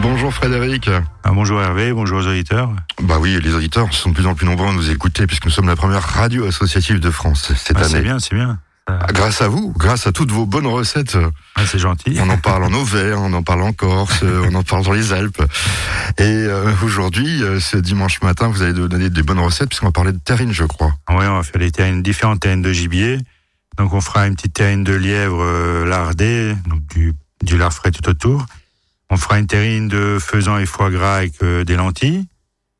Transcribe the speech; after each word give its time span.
Bonjour 0.00 0.32
Frédéric. 0.32 0.88
Ah, 1.24 1.30
bonjour 1.32 1.60
Hervé, 1.60 1.92
bonjour 1.92 2.18
aux 2.18 2.26
auditeurs. 2.26 2.70
Bah 3.02 3.16
oui, 3.20 3.38
les 3.42 3.54
auditeurs 3.54 3.92
sont 3.92 4.10
de 4.10 4.14
plus 4.14 4.26
en 4.26 4.34
plus 4.34 4.46
nombreux 4.46 4.68
à 4.68 4.72
nous 4.72 4.90
écouter 4.90 5.26
puisque 5.26 5.44
nous 5.46 5.50
sommes 5.50 5.66
la 5.68 5.76
première 5.76 6.02
radio 6.02 6.46
associative 6.46 7.00
de 7.00 7.10
France 7.10 7.52
cette 7.56 7.76
Ah, 7.76 7.80
année. 7.80 7.88
c'est 7.90 8.02
bien, 8.02 8.18
c'est 8.18 8.34
bien. 8.34 8.58
Ah, 8.86 9.06
Grâce 9.12 9.42
à 9.42 9.48
vous, 9.48 9.72
grâce 9.76 10.06
à 10.06 10.12
toutes 10.12 10.30
vos 10.30 10.46
bonnes 10.46 10.66
recettes, 10.66 11.18
Ah, 11.56 11.66
c'est 11.66 11.78
gentil. 11.78 12.16
on 12.20 12.30
en 12.30 12.38
parle 12.38 12.64
en 12.64 12.72
Auvergne, 12.72 13.18
on 13.20 13.32
en 13.34 13.42
parle 13.42 13.62
en 13.62 13.72
Corse, 13.72 14.22
on 14.50 14.54
en 14.54 14.62
parle 14.62 14.84
dans 14.84 14.92
les 14.92 15.12
Alpes. 15.12 15.42
Et 16.18 16.22
euh, 16.22 16.72
aujourd'hui, 16.82 17.42
euh, 17.42 17.60
ce 17.60 17.76
dimanche 17.76 18.22
matin, 18.22 18.48
vous 18.48 18.62
allez 18.62 18.72
nous 18.72 18.88
donner 18.88 19.10
des 19.10 19.22
bonnes 19.22 19.40
recettes 19.40 19.68
puisqu'on 19.68 19.86
va 19.86 19.92
parler 19.92 20.12
de 20.12 20.18
terrine, 20.18 20.52
je 20.52 20.64
crois. 20.64 20.92
Oui, 21.10 21.24
on 21.26 21.36
va 21.36 21.42
faire 21.42 21.60
des 21.60 21.70
terrines, 21.70 22.02
différentes 22.02 22.40
terrines 22.40 22.62
de 22.62 22.72
gibier. 22.72 23.18
Donc 23.76 23.92
on 23.92 24.00
fera 24.00 24.26
une 24.26 24.34
petite 24.36 24.54
terrine 24.54 24.84
de 24.84 24.94
lièvre 24.94 25.42
euh, 25.42 25.84
lardée, 25.84 26.54
donc 26.66 26.80
du, 26.86 27.12
du 27.42 27.56
lard 27.58 27.72
frais 27.72 27.90
tout 27.90 28.08
autour. 28.08 28.46
On 29.10 29.16
fera 29.16 29.38
une 29.38 29.46
terrine 29.46 29.88
de 29.88 30.18
faisan 30.20 30.58
et 30.58 30.66
foie 30.66 30.90
gras 30.90 31.16
avec 31.16 31.42
euh, 31.42 31.64
des 31.64 31.76
lentilles. 31.76 32.26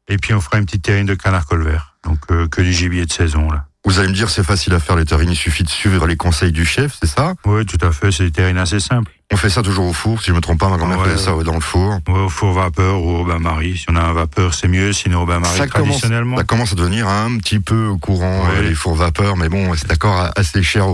Et 0.08 0.16
puis 0.16 0.34
on 0.34 0.40
fera 0.40 0.58
une 0.58 0.66
petite 0.66 0.82
terrine 0.82 1.06
de 1.06 1.14
canard 1.14 1.46
colvert. 1.46 1.96
Donc 2.04 2.18
euh, 2.30 2.48
que 2.48 2.62
du 2.62 2.72
gibier 2.72 3.06
de 3.06 3.12
saison 3.12 3.50
là. 3.50 3.66
Vous 3.84 4.00
allez 4.00 4.08
me 4.08 4.14
dire, 4.14 4.28
c'est 4.28 4.44
facile 4.44 4.74
à 4.74 4.80
faire 4.80 4.96
les 4.96 5.04
terrines, 5.04 5.30
il 5.30 5.36
suffit 5.36 5.62
de 5.62 5.68
suivre 5.70 6.06
les 6.06 6.16
conseils 6.16 6.52
du 6.52 6.66
chef, 6.66 6.98
c'est 7.00 7.06
ça? 7.06 7.34
Oui, 7.46 7.64
tout 7.64 7.78
à 7.80 7.90
fait, 7.92 8.10
c'est 8.12 8.24
des 8.24 8.32
terrines 8.32 8.58
assez 8.58 8.80
simples. 8.80 9.12
On 9.30 9.36
fait 9.36 9.50
ça 9.50 9.62
toujours 9.62 9.84
au 9.86 9.92
four, 9.92 10.22
si 10.22 10.28
je 10.28 10.32
me 10.32 10.40
trompe 10.40 10.58
pas, 10.58 10.70
ma 10.70 10.78
grand-mère 10.78 11.00
Ouais. 11.00 11.10
faisait 11.10 11.22
ça 11.22 11.32
dans 11.44 11.52
le 11.52 11.60
four. 11.60 11.98
Ouais, 12.08 12.18
au 12.18 12.28
four 12.30 12.54
vapeur 12.54 13.02
ou 13.02 13.10
au 13.18 13.24
bain-marie. 13.26 13.76
Si 13.76 13.84
on 13.90 13.96
a 13.96 14.00
un 14.00 14.14
vapeur, 14.14 14.54
c'est 14.54 14.68
mieux. 14.68 14.94
Sinon 14.94 15.22
au 15.24 15.26
bain-marie, 15.26 15.58
Ça 15.58 15.66
commence, 15.66 15.88
traditionnellement. 15.88 16.36
ça 16.38 16.44
commence 16.44 16.72
à 16.72 16.76
devenir 16.76 17.06
un 17.08 17.36
petit 17.36 17.60
peu 17.60 17.88
au 17.88 17.98
courant, 17.98 18.44
Ouais. 18.46 18.56
euh, 18.56 18.62
les 18.62 18.74
fours 18.74 18.94
vapeur, 18.94 19.36
mais 19.36 19.50
bon, 19.50 19.74
c'est 19.76 19.86
d'accord 19.86 20.30
assez 20.34 20.62
cher. 20.62 20.86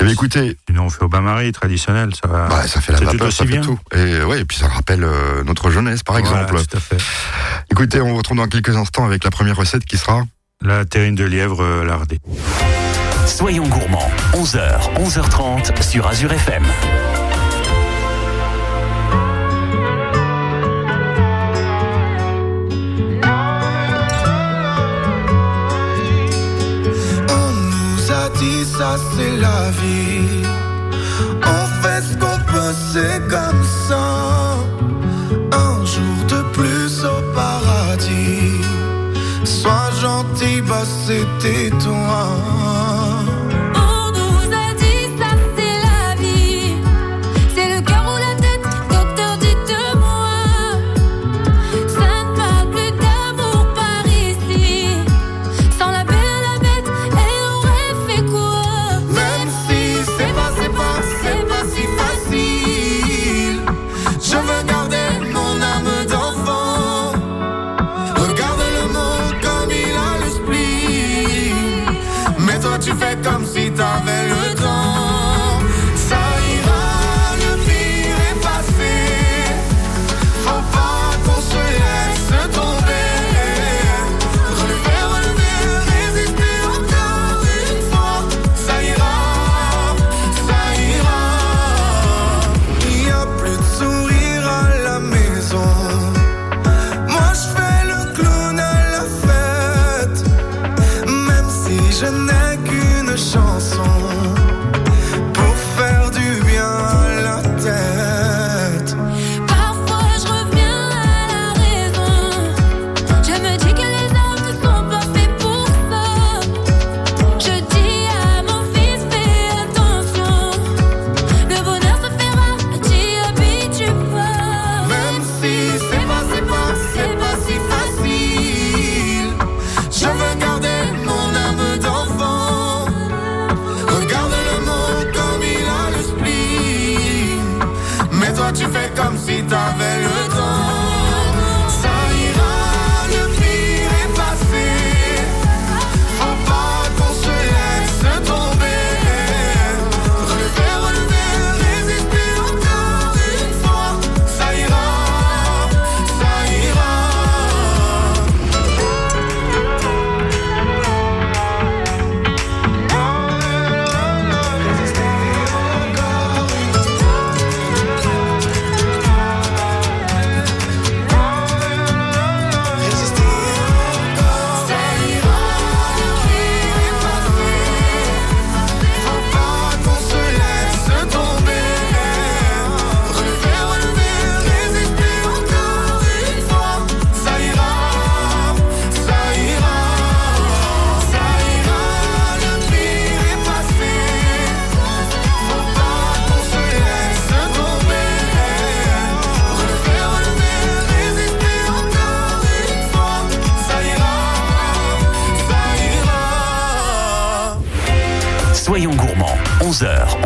Eh 0.00 0.04
bien, 0.04 0.12
écoutez, 0.12 0.56
Sinon 0.68 0.84
on 0.84 0.90
fait 0.90 1.02
au 1.02 1.08
bain-marie, 1.08 1.50
traditionnel. 1.50 2.10
Ça 2.14 2.28
va. 2.28 2.46
bah, 2.46 2.66
ça 2.68 2.80
fait 2.80 2.92
la 2.92 2.98
c'est 2.98 3.04
tout 3.06 3.10
vapeur, 3.10 3.26
aussi 3.26 3.36
ça 3.38 3.44
fait 3.44 3.50
bien. 3.50 3.60
tout. 3.62 3.78
Et 3.92 4.22
ouais, 4.22 4.40
et 4.42 4.44
puis 4.44 4.56
ça 4.56 4.68
rappelle 4.68 5.02
euh, 5.02 5.42
notre 5.42 5.70
jeunesse, 5.72 6.04
par 6.04 6.16
Voilà, 6.20 6.42
exemple. 6.44 6.64
tout 6.64 6.76
à 6.76 6.80
fait. 6.80 6.96
Écoutez, 7.72 8.00
on 8.00 8.10
vous 8.10 8.16
retrouve 8.18 8.36
dans 8.36 8.46
quelques 8.46 8.76
instants 8.76 9.04
avec 9.04 9.24
la 9.24 9.30
première 9.32 9.56
recette 9.56 9.84
qui 9.84 9.96
sera. 9.98 10.22
La 10.62 10.84
terrine 10.84 11.16
de 11.16 11.24
lièvre 11.24 11.60
euh, 11.64 11.84
lardée. 11.84 12.20
Soyons 13.26 13.66
gourmands, 13.66 14.10
11h, 14.34 14.94
11h30 14.96 15.82
sur 15.82 16.06
Azure 16.06 16.32
FM. 16.32 16.64
Dit 28.38 28.64
ça 28.64 28.96
c'est 29.14 29.36
la 29.36 29.70
vie. 29.80 30.42
On 31.56 31.64
fait 31.82 32.02
ce 32.08 32.14
qu'on 32.16 32.38
peut, 32.52 32.74
c'est 32.92 33.20
comme 33.28 33.62
ça. 33.88 34.56
Un 35.52 35.84
jour 35.84 36.18
de 36.28 36.40
plus 36.56 37.04
au 37.04 37.20
paradis. 37.34 38.60
Sois 39.44 39.90
gentil, 40.00 40.60
bah 40.62 40.84
c'était 41.06 41.70
toi. 41.84 42.26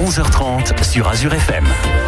11h30 0.02 0.82
sur 0.82 1.06
Azure 1.06 1.34
FM. 1.34 2.01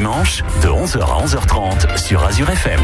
11h 0.00 1.00
à 1.02 1.26
11h30 1.26 1.98
sur 1.98 2.24
Azure 2.24 2.48
FM. 2.48 2.80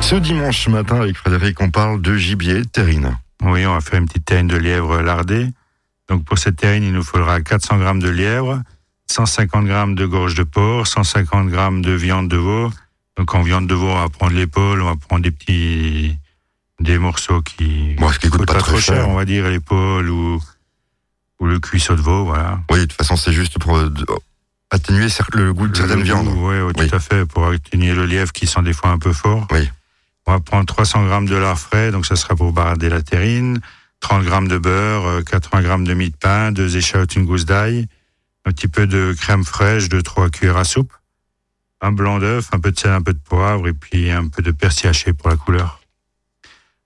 Ce 0.00 0.14
dimanche 0.14 0.68
matin, 0.68 1.00
avec 1.00 1.16
Frédéric, 1.16 1.60
on 1.60 1.70
parle 1.70 2.00
de 2.00 2.16
gibier, 2.16 2.64
terrine. 2.64 3.18
Oui, 3.42 3.66
on 3.66 3.74
va 3.74 3.80
faire 3.80 3.98
une 3.98 4.06
petite 4.06 4.24
terrine 4.26 4.46
de 4.46 4.56
lièvre 4.56 5.00
lardée. 5.02 5.48
Donc 6.08 6.24
pour 6.24 6.38
cette 6.38 6.56
terrine, 6.56 6.84
il 6.84 6.92
nous 6.92 7.02
faudra 7.02 7.40
400 7.40 7.78
grammes 7.78 7.98
de 8.00 8.08
lièvre, 8.08 8.62
150 9.10 9.64
grammes 9.66 9.96
de 9.96 10.06
gorge 10.06 10.36
de 10.36 10.44
porc, 10.44 10.86
150 10.86 11.48
grammes 11.48 11.82
de 11.82 11.90
viande 11.92 12.28
de 12.28 12.36
veau. 12.36 12.70
Donc 13.18 13.34
en 13.34 13.42
viande 13.42 13.66
de 13.66 13.74
veau, 13.74 13.88
on 13.88 14.00
va 14.00 14.08
prendre 14.08 14.34
l'épaule, 14.34 14.82
on 14.82 14.86
va 14.86 14.94
prendre 14.96 15.22
des 15.22 15.32
petits 15.32 16.16
des 16.78 16.98
morceaux 16.98 17.40
qui 17.42 17.94
Bon, 17.98 18.10
ce 18.12 18.18
qui 18.20 18.28
coûte 18.28 18.40
coûtent 18.40 18.52
pas 18.52 18.60
très 18.60 18.78
cher. 18.80 19.08
on 19.08 19.14
va 19.14 19.24
dire 19.24 19.48
l'épaule 19.48 20.08
ou 20.10 20.40
ou 21.40 21.46
le 21.46 21.58
cuisseau 21.58 21.96
de 21.96 22.00
veau, 22.00 22.24
voilà. 22.24 22.60
Oui, 22.70 22.78
de 22.78 22.84
toute 22.84 22.92
façon, 22.96 23.16
c'est 23.16 23.32
juste 23.32 23.58
pour 23.58 23.76
euh, 23.76 23.90
de- 23.90 24.06
atténuer 24.70 25.08
le 25.32 25.52
goût 25.52 25.68
de 25.68 25.76
certaines 25.76 26.02
viandes. 26.02 26.28
Oui. 26.28 26.88
tout 26.88 26.94
à 26.94 26.98
fait, 26.98 27.24
pour 27.26 27.46
atténuer 27.46 27.94
le 27.94 28.06
lièvre 28.06 28.32
qui 28.32 28.46
sent 28.46 28.62
des 28.62 28.72
fois 28.72 28.90
un 28.90 28.98
peu 28.98 29.12
fort. 29.12 29.46
Oui. 29.50 29.70
On 30.26 30.32
va 30.32 30.40
prendre 30.40 30.66
300 30.66 31.06
grammes 31.06 31.26
de 31.26 31.36
lard 31.36 31.58
frais, 31.58 31.92
donc 31.92 32.04
ça 32.04 32.16
sera 32.16 32.34
pour 32.34 32.52
barader 32.52 32.88
la 32.88 33.00
terrine, 33.00 33.60
30 34.00 34.24
grammes 34.24 34.48
de 34.48 34.58
beurre, 34.58 35.06
euh, 35.06 35.22
80 35.22 35.62
grammes 35.62 35.84
de 35.84 35.94
mie 35.94 36.10
de 36.10 36.16
pain, 36.16 36.50
deux 36.50 36.76
échalotes, 36.76 37.14
une 37.14 37.26
gousse 37.26 37.44
d'ail, 37.44 37.86
un 38.44 38.50
petit 38.50 38.68
peu 38.68 38.86
de 38.86 39.14
crème 39.16 39.44
fraîche, 39.44 39.88
de 39.88 40.00
trois 40.00 40.28
cuillères 40.28 40.56
à 40.56 40.64
soupe, 40.64 40.92
un 41.80 41.92
blanc 41.92 42.18
d'œuf, 42.18 42.48
un 42.52 42.58
peu 42.58 42.72
de 42.72 42.78
sel, 42.78 42.90
un 42.90 43.02
peu 43.02 43.12
de 43.12 43.18
poivre 43.18 43.68
et 43.68 43.72
puis 43.72 44.10
un 44.10 44.26
peu 44.26 44.42
de 44.42 44.50
persil 44.50 44.88
haché 44.88 45.12
pour 45.12 45.30
la 45.30 45.36
couleur. 45.36 45.80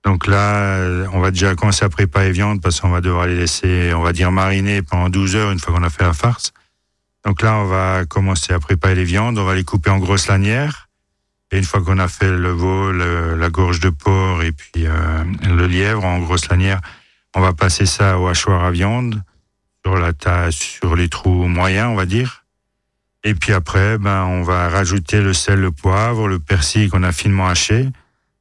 Donc 0.04 0.26
là, 0.26 0.76
euh, 0.76 1.06
on 1.12 1.20
va 1.20 1.30
déjà 1.30 1.54
commencer 1.54 1.84
à 1.84 1.88
préparer 1.88 2.26
les 2.26 2.32
viandes 2.32 2.60
parce 2.60 2.80
qu'on 2.80 2.88
va 2.88 3.00
devoir 3.00 3.26
les 3.26 3.36
laisser, 3.36 3.92
on 3.94 4.02
va 4.02 4.12
dire, 4.12 4.32
mariner 4.32 4.82
pendant 4.82 5.08
12 5.08 5.36
heures 5.36 5.50
une 5.50 5.58
fois 5.58 5.74
qu'on 5.74 5.82
a 5.82 5.90
fait 5.90 6.04
la 6.04 6.12
farce. 6.12 6.52
Donc 7.24 7.42
là, 7.42 7.54
on 7.56 7.64
va 7.66 8.04
commencer 8.06 8.52
à 8.52 8.60
préparer 8.60 8.94
les 8.94 9.04
viandes, 9.04 9.38
on 9.38 9.44
va 9.44 9.54
les 9.54 9.64
couper 9.64 9.90
en 9.90 9.98
grosses 9.98 10.26
lanières. 10.28 10.88
Et 11.52 11.58
une 11.58 11.64
fois 11.64 11.82
qu'on 11.82 11.98
a 11.98 12.08
fait 12.08 12.30
le 12.30 12.50
veau, 12.50 12.92
le- 12.92 13.34
la 13.36 13.50
gorge 13.50 13.80
de 13.80 13.90
porc 13.90 14.42
et 14.42 14.52
puis 14.52 14.86
euh, 14.86 15.24
le 15.42 15.66
lièvre 15.66 16.04
en 16.04 16.18
grosses 16.20 16.48
lanières, 16.48 16.80
on 17.34 17.40
va 17.40 17.52
passer 17.52 17.86
ça 17.86 18.18
au 18.18 18.28
hachoir 18.28 18.64
à 18.64 18.70
viande 18.70 19.22
sur 19.84 19.96
la 19.96 20.12
taille, 20.12 20.52
sur 20.52 20.94
les 20.96 21.08
trous 21.08 21.46
moyens, 21.48 21.88
on 21.90 21.94
va 21.96 22.06
dire. 22.06 22.44
Et 23.24 23.34
puis 23.34 23.52
après, 23.52 23.98
ben, 23.98 24.24
on 24.24 24.42
va 24.42 24.68
rajouter 24.68 25.20
le 25.20 25.34
sel, 25.34 25.60
le 25.60 25.70
poivre, 25.72 26.26
le 26.28 26.38
persil 26.38 26.88
qu'on 26.88 27.02
a 27.02 27.12
finement 27.12 27.48
haché, 27.48 27.88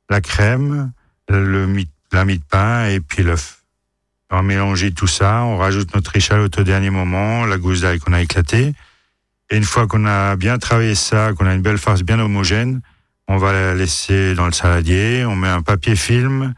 la 0.10 0.22
crème, 0.22 0.92
le 1.28 1.68
la 2.12 2.26
mie 2.26 2.40
de 2.40 2.44
pain 2.50 2.86
et 2.88 3.00
puis 3.02 3.24
l'œuf. 3.24 3.59
On 4.32 4.38
va 4.38 4.42
mélanger 4.44 4.92
tout 4.92 5.08
ça, 5.08 5.42
on 5.44 5.58
rajoute 5.58 5.94
notre 5.96 6.16
échalote 6.16 6.60
au 6.60 6.64
dernier 6.64 6.92
moment, 6.92 7.46
la 7.46 7.58
gousse 7.58 7.82
d'ail 7.82 7.98
qu'on 8.00 8.14
a 8.14 8.22
éclatée. 8.22 8.74
Et 9.50 9.58
une 9.58 9.64
fois 9.64 9.88
qu'on 9.88 10.06
a 10.06 10.36
bien 10.36 10.60
travaillé 10.60 10.94
ça, 10.94 11.34
qu'on 11.34 11.48
a 11.48 11.54
une 11.56 11.64
belle 11.64 11.80
farce 11.80 12.04
bien 12.04 12.20
homogène, 12.20 12.82
on 13.28 13.38
va 13.38 13.52
la 13.54 13.74
laisser 13.74 14.36
dans 14.36 14.46
le 14.46 14.52
saladier, 14.52 15.26
on 15.26 15.36
met 15.36 15.48
un 15.48 15.64
papier 15.64 15.96
film 15.96 16.54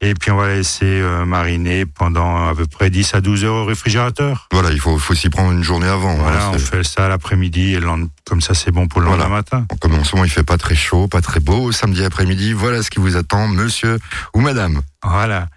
et 0.00 0.14
puis 0.14 0.30
on 0.30 0.36
va 0.36 0.46
la 0.46 0.54
laisser 0.54 0.84
euh, 1.00 1.24
mariner 1.24 1.86
pendant 1.86 2.48
à 2.48 2.54
peu 2.54 2.66
près 2.66 2.88
10 2.88 3.14
à 3.14 3.20
12 3.20 3.44
heures 3.44 3.54
au 3.56 3.64
réfrigérateur. 3.64 4.46
Voilà, 4.52 4.70
il 4.70 4.78
faut, 4.78 4.96
faut 4.98 5.14
s'y 5.16 5.28
prendre 5.28 5.50
une 5.50 5.64
journée 5.64 5.88
avant. 5.88 6.14
Voilà, 6.14 6.44
hein, 6.46 6.50
on 6.54 6.58
c'est- 6.58 6.76
fait 6.76 6.84
ça 6.84 7.08
l'après-midi 7.08 7.74
et 7.74 7.80
comme 8.24 8.40
ça 8.40 8.54
c'est 8.54 8.70
bon 8.70 8.86
pour 8.86 9.00
le 9.00 9.08
Voilà. 9.08 9.24
lendemain 9.24 9.36
matin. 9.38 9.66
Comme 9.80 9.94
en 9.94 10.04
ce 10.04 10.14
moment, 10.14 10.24
il 10.24 10.30
fait 10.30 10.44
pas 10.44 10.56
très 10.58 10.76
chaud, 10.76 11.08
pas 11.08 11.20
très 11.20 11.40
beau, 11.40 11.72
samedi 11.72 12.04
après-midi, 12.04 12.52
voilà 12.52 12.84
ce 12.84 12.90
qui 12.90 13.00
vous 13.00 13.16
attend, 13.16 13.48
monsieur 13.48 13.98
ou 14.34 14.40
madame. 14.40 14.82
Voilà. 15.02 15.48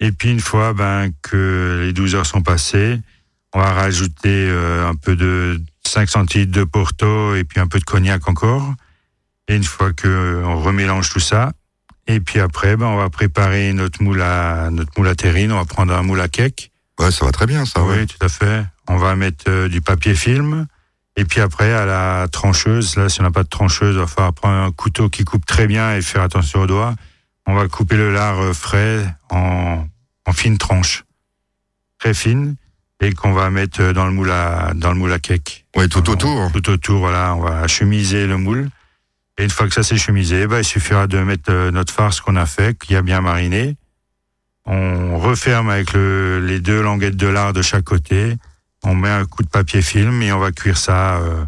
Et 0.00 0.12
puis 0.12 0.30
une 0.30 0.40
fois 0.40 0.72
ben, 0.72 1.10
que 1.22 1.82
les 1.84 1.92
12 1.92 2.14
heures 2.14 2.26
sont 2.26 2.42
passées, 2.42 3.00
on 3.54 3.60
va 3.60 3.72
rajouter 3.72 4.48
euh, 4.48 4.88
un 4.88 4.94
peu 4.94 5.16
de 5.16 5.60
5 5.86 6.08
centilitres 6.08 6.52
de 6.52 6.64
Porto 6.64 7.34
et 7.34 7.44
puis 7.44 7.60
un 7.60 7.66
peu 7.66 7.78
de 7.78 7.84
cognac 7.84 8.28
encore. 8.28 8.74
Et 9.48 9.56
une 9.56 9.64
fois 9.64 9.92
que 9.92 10.42
on 10.44 10.60
remélange 10.60 11.08
tout 11.10 11.20
ça, 11.20 11.52
et 12.06 12.20
puis 12.20 12.40
après, 12.40 12.76
ben, 12.76 12.86
on 12.86 12.96
va 12.96 13.10
préparer 13.10 13.72
notre 13.72 14.02
moule 14.02 14.22
à 14.22 14.70
notre 14.70 14.92
moule 14.96 15.08
à 15.08 15.14
terrine. 15.14 15.52
On 15.52 15.56
va 15.56 15.64
prendre 15.64 15.92
un 15.92 16.02
moule 16.02 16.20
à 16.20 16.28
cake. 16.28 16.70
Ouais, 16.98 17.10
ça 17.10 17.24
va 17.24 17.32
très 17.32 17.46
bien, 17.46 17.64
ça. 17.64 17.82
ouais. 17.82 18.00
Oui, 18.00 18.06
tout 18.06 18.24
à 18.24 18.28
fait. 18.28 18.64
On 18.88 18.96
va 18.96 19.16
mettre 19.16 19.44
euh, 19.48 19.68
du 19.68 19.80
papier 19.80 20.14
film. 20.14 20.66
Et 21.16 21.24
puis 21.24 21.40
après, 21.40 21.72
à 21.72 21.86
la 21.86 22.28
trancheuse, 22.28 22.96
là, 22.96 23.08
si 23.08 23.20
on 23.20 23.24
n'a 23.24 23.30
pas 23.30 23.42
de 23.42 23.48
trancheuse, 23.48 23.94
il 23.94 23.98
va 23.98 24.06
falloir 24.06 24.34
prendre 24.34 24.54
un 24.54 24.70
couteau 24.70 25.08
qui 25.08 25.24
coupe 25.24 25.46
très 25.46 25.66
bien 25.66 25.94
et 25.94 26.02
faire 26.02 26.22
attention 26.22 26.60
aux 26.60 26.66
doigts. 26.66 26.94
On 27.46 27.54
va 27.54 27.68
couper 27.68 27.96
le 27.96 28.12
lard 28.12 28.40
euh, 28.40 28.52
frais 28.52 29.06
en, 29.30 29.86
en 30.26 30.32
fines 30.32 30.58
tranches, 30.58 31.04
très 31.98 32.14
fines, 32.14 32.56
et 33.00 33.12
qu'on 33.12 33.32
va 33.32 33.50
mettre 33.50 33.80
euh, 33.80 33.92
dans 33.92 34.06
le 34.06 34.12
moule 34.12 34.30
à, 34.30 34.72
dans 34.74 34.92
le 34.92 34.98
moule 34.98 35.12
à 35.12 35.18
cake. 35.18 35.66
Ouais, 35.76 35.88
tout 35.88 36.08
autour. 36.10 36.50
Tout 36.52 36.70
autour, 36.70 36.98
voilà, 37.00 37.34
on 37.34 37.40
va 37.40 37.66
chemiser 37.68 38.26
le 38.26 38.36
moule. 38.36 38.68
Et 39.38 39.44
une 39.44 39.50
fois 39.50 39.68
que 39.68 39.74
ça 39.74 39.82
s'est 39.82 39.98
chemisé, 39.98 40.46
bah, 40.46 40.60
il 40.60 40.64
suffira 40.64 41.06
de 41.06 41.18
mettre 41.18 41.52
euh, 41.52 41.70
notre 41.70 41.92
farce 41.92 42.20
qu'on 42.20 42.36
a 42.36 42.46
fait, 42.46 42.76
qui 42.78 42.96
a 42.96 43.02
bien 43.02 43.20
mariné. 43.20 43.76
On 44.64 45.18
referme 45.18 45.68
avec 45.70 45.92
le- 45.92 46.40
les 46.40 46.58
deux 46.58 46.82
languettes 46.82 47.16
de 47.16 47.26
lard 47.28 47.52
de 47.52 47.62
chaque 47.62 47.84
côté. 47.84 48.36
On 48.82 48.94
met 48.94 49.08
un 49.10 49.24
coup 49.24 49.42
de 49.42 49.48
papier 49.48 49.82
film 49.82 50.22
et 50.22 50.32
on 50.32 50.38
va 50.38 50.50
cuire 50.52 50.76
ça 50.78 51.18
euh, 51.18 51.44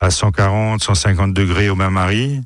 à 0.00 0.10
140, 0.10 0.82
150 0.82 1.32
degrés 1.32 1.70
au 1.70 1.76
bain-marie 1.76 2.42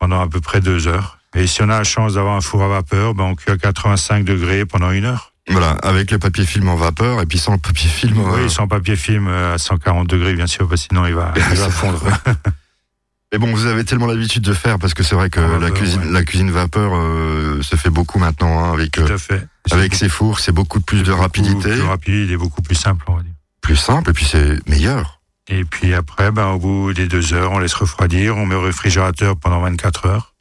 pendant 0.00 0.20
à 0.20 0.28
peu 0.28 0.40
près 0.40 0.60
deux 0.60 0.88
heures. 0.88 1.15
Et 1.34 1.46
si 1.46 1.60
on 1.62 1.64
a 1.68 1.78
la 1.78 1.84
chance 1.84 2.14
d'avoir 2.14 2.36
un 2.36 2.40
four 2.40 2.62
à 2.62 2.68
vapeur, 2.68 3.14
ben 3.14 3.24
on 3.24 3.34
cuit 3.34 3.50
à 3.50 3.56
85 3.58 4.24
degrés 4.24 4.64
pendant 4.64 4.90
une 4.90 5.04
heure. 5.04 5.32
Voilà, 5.48 5.72
avec 5.82 6.10
le 6.10 6.18
papier 6.18 6.44
film 6.44 6.68
en 6.68 6.76
vapeur 6.76 7.20
et 7.20 7.26
puis 7.26 7.38
sans 7.38 7.52
le 7.52 7.58
papier 7.58 7.88
film. 7.88 8.18
euh, 8.18 8.42
Oui, 8.44 8.50
sans 8.50 8.66
papier 8.66 8.96
film 8.96 9.28
euh, 9.28 9.54
à 9.54 9.58
140 9.58 10.08
degrés, 10.08 10.34
bien 10.34 10.46
sûr, 10.48 10.66
parce 10.68 10.82
que 10.82 10.88
sinon 10.88 11.06
il 11.06 11.14
va, 11.14 11.32
il 11.52 11.56
va 11.58 11.70
fondre. 11.70 12.02
Mais 13.32 13.38
bon, 13.38 13.52
vous 13.52 13.66
avez 13.66 13.84
tellement 13.84 14.06
l'habitude 14.06 14.42
de 14.42 14.52
faire 14.54 14.78
parce 14.78 14.94
que 14.94 15.02
c'est 15.02 15.14
vrai 15.16 15.30
que 15.30 15.40
la 15.40 15.70
cuisine, 15.70 16.00
ouais. 16.00 16.10
la 16.12 16.24
cuisine 16.24 16.50
vapeur 16.50 16.92
euh, 16.94 17.60
se 17.60 17.74
fait 17.76 17.90
beaucoup 17.90 18.18
maintenant 18.18 18.64
hein, 18.64 18.72
avec 18.72 18.92
Tout 18.92 19.02
euh, 19.02 19.14
à 19.14 19.18
fait. 19.18 19.46
avec 19.72 19.94
ces 19.94 20.08
fours, 20.08 20.38
c'est 20.40 20.52
beaucoup 20.52 20.80
plus 20.80 21.02
de 21.02 21.10
beaucoup 21.10 21.22
rapidité, 21.22 21.70
Plus 21.72 21.82
rapide 21.82 22.30
et 22.30 22.36
beaucoup 22.36 22.62
plus 22.62 22.76
simple, 22.76 23.04
on 23.08 23.16
va 23.16 23.22
dire. 23.22 23.32
plus 23.60 23.76
simple 23.76 24.10
et 24.10 24.12
puis 24.12 24.24
c'est 24.24 24.58
meilleur. 24.68 25.20
Et 25.48 25.64
puis 25.64 25.92
après, 25.94 26.30
ben, 26.32 26.46
au 26.50 26.58
bout 26.58 26.92
des 26.92 27.08
deux 27.08 27.34
heures, 27.34 27.52
on 27.52 27.58
laisse 27.58 27.74
refroidir, 27.74 28.36
on 28.36 28.46
met 28.46 28.54
au 28.54 28.62
réfrigérateur 28.62 29.36
pendant 29.36 29.60
24 29.60 30.06
heures. 30.06 30.34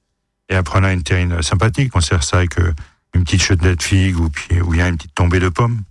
Et 0.49 0.55
après, 0.55 0.79
on 0.79 0.83
a 0.83 0.93
une 0.93 1.03
terrine 1.03 1.41
sympathique. 1.41 1.91
On 1.95 2.01
sert 2.01 2.23
ça 2.23 2.37
avec 2.37 2.59
euh, 2.59 2.73
une 3.13 3.23
petite 3.23 3.41
chetelette 3.41 3.79
de 3.79 3.83
figue 3.83 4.19
ou 4.19 4.29
puis 4.29 4.61
où 4.61 4.73
il 4.73 4.79
y 4.79 4.81
a 4.81 4.87
une 4.87 4.97
petite 4.97 5.15
tombée 5.15 5.39
de 5.39 5.49
pommes. 5.49 5.81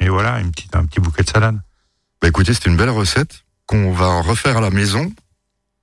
Et 0.00 0.08
voilà, 0.08 0.40
une 0.40 0.50
petite, 0.50 0.74
un 0.76 0.84
petit 0.84 1.00
bouquet 1.00 1.22
de 1.22 1.30
salade. 1.30 1.58
Bah 2.20 2.28
écoutez, 2.28 2.54
c'est 2.54 2.66
une 2.66 2.76
belle 2.76 2.90
recette 2.90 3.44
qu'on 3.66 3.92
va 3.92 4.20
refaire 4.20 4.56
à 4.56 4.60
la 4.60 4.70
maison. 4.70 5.12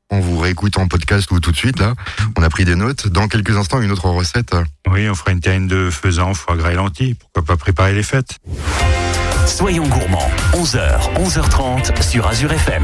On 0.10 0.20
vous 0.20 0.38
réécoute 0.38 0.78
en 0.78 0.88
podcast 0.88 1.32
ou 1.32 1.40
tout 1.40 1.52
de 1.52 1.56
suite 1.56 1.80
là. 1.80 1.94
On 2.38 2.44
a 2.44 2.50
pris 2.50 2.66
des 2.66 2.76
notes. 2.76 3.08
Dans 3.08 3.28
quelques 3.28 3.56
instants, 3.56 3.82
une 3.82 3.92
autre 3.92 4.10
recette. 4.10 4.54
Oui, 4.90 5.10
on 5.10 5.16
fera 5.16 5.32
une 5.32 5.40
terrine 5.40 5.68
de 5.68 5.90
faisan, 5.90 6.34
foie 6.34 6.58
gras 6.58 6.72
et 6.72 6.76
lentilles. 6.76 7.14
Pourquoi 7.16 7.44
pas 7.44 7.58
préparer 7.58 7.94
les 7.94 8.04
fêtes? 8.04 8.38
Soyons 9.48 9.88
gourmands, 9.88 10.30
11h, 10.54 11.14
11h30 11.16 12.02
sur 12.02 12.28
Azure 12.28 12.52
FM. 12.52 12.84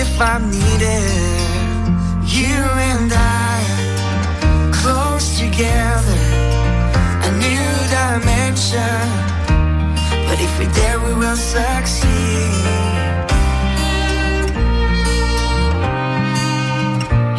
if 0.00 0.20
I'm 0.20 0.50
needed. 0.50 1.04
You 2.24 2.56
and 2.90 3.12
I, 3.12 3.56
close 4.72 5.38
together, 5.38 6.22
a 7.28 7.30
new 7.44 7.68
dimension. 7.96 9.00
But 10.26 10.38
if 10.46 10.52
we're 10.58 10.74
there, 10.80 10.98
we 11.00 11.12
will 11.20 11.36
succeed. 11.36 12.08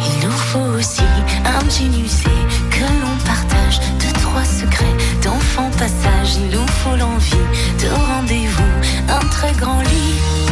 Il 0.06 0.14
nous 0.24 0.38
faut 0.50 0.70
aussi 0.78 1.08
un 1.56 1.62
musée 1.98 2.42
que 2.70 2.86
l'on 3.00 3.16
partage 3.30 3.80
de 4.02 4.08
trois 4.20 4.44
secrets 4.44 4.96
d'enfants 5.24 5.70
passage. 5.78 6.36
Il 6.36 6.50
nous 6.56 6.68
faut 6.80 6.96
l'envie 6.96 7.48
de 7.82 7.88
rendez-vous, 8.08 8.74
un 9.08 9.24
très 9.30 9.52
grand 9.54 9.80
lit 9.80 10.51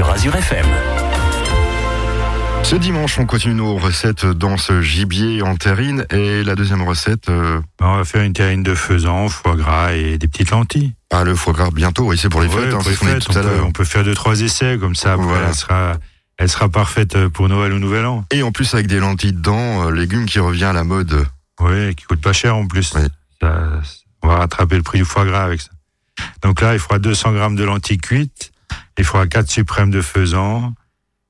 sur 0.00 0.08
Azure 0.08 0.34
FM. 0.34 0.64
Ce 2.62 2.74
dimanche, 2.74 3.18
on 3.18 3.26
continue 3.26 3.52
nos 3.52 3.76
recettes 3.76 4.24
dans 4.24 4.56
ce 4.56 4.80
gibier 4.80 5.42
en 5.42 5.56
terrine. 5.56 6.06
Et 6.10 6.42
la 6.42 6.54
deuxième 6.54 6.80
recette, 6.80 7.28
euh, 7.28 7.60
On 7.82 7.96
va 7.98 8.04
faire 8.06 8.22
une 8.22 8.32
terrine 8.32 8.62
de 8.62 8.74
faisan, 8.74 9.28
foie 9.28 9.56
gras 9.56 9.92
et 9.92 10.16
des 10.16 10.26
petites 10.26 10.52
lentilles. 10.52 10.94
ah, 11.12 11.22
le 11.22 11.34
foie 11.34 11.52
gras 11.52 11.68
bientôt. 11.70 12.06
Oui, 12.06 12.16
c'est 12.16 12.30
pour 12.30 12.40
les 12.40 12.48
Ouais, 12.48 12.62
fêtes. 12.62 12.72
hein, 12.72 12.76
pour 12.76 12.84
c'est 12.84 12.90
les 12.92 12.96
ce 12.96 13.00
qu'on 13.00 13.06
a 13.08 13.08
dit 13.10 13.14
fêtes, 13.16 13.24
tout 13.30 13.38
à 13.38 13.40
on, 13.40 13.44
peut, 13.44 13.50
l'heure. 13.56 13.66
on 13.66 13.72
peut 13.72 13.84
faire 13.84 14.02
deux, 14.04 14.14
trois 14.14 14.40
essais, 14.40 14.78
comme 14.80 14.94
ça, 14.94 15.12
après, 15.12 15.26
Voilà. 15.26 15.48
elle, 15.48 15.54
sera, 15.54 15.92
elle 16.38 16.48
sera 16.48 16.70
parfaite 16.70 17.28
pour 17.28 17.50
Noël 17.50 17.74
ou 17.74 17.78
Nouvel 17.78 18.06
An. 18.06 18.24
Et 18.32 18.42
en 18.42 18.52
plus, 18.52 18.72
avec 18.72 18.86
des 18.86 19.00
lentilles 19.00 19.34
dedans, 19.34 19.86
euh, 19.86 19.90
légumes 19.90 20.24
qui 20.24 20.38
revient 20.38 20.64
à 20.64 20.72
la 20.72 20.84
mode. 20.84 21.26
Oui, 21.60 21.94
qui 21.94 22.04
coûte 22.06 22.22
pas 22.22 22.32
cher 22.32 22.56
en 22.56 22.66
plus. 22.66 22.94
Oui. 22.94 23.02
Ça- 23.42 23.68
on 24.22 24.28
va 24.28 24.36
rattraper 24.36 24.76
le 24.76 24.82
prix 24.82 24.96
du 24.98 25.04
foie 25.04 25.26
gras 25.26 25.44
avec 25.44 25.60
ça. 25.60 25.68
Donc 26.42 26.62
là, 26.62 26.72
il 26.72 26.78
faudra 26.78 26.98
200 26.98 27.32
grammes 27.32 27.56
de 27.56 27.64
lentilles 27.64 27.98
cuites, 27.98 28.50
il 28.98 29.04
faudra 29.04 29.26
4 29.26 29.48
suprêmes 29.50 29.90
de 29.90 30.02
faisan, 30.02 30.74